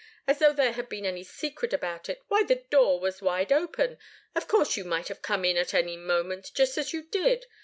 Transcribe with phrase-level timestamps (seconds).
[0.25, 2.23] As though there had been any secret about it!
[2.27, 3.99] Why, the door was wide open
[4.33, 7.45] of course you might have come in at any moment, just as you did.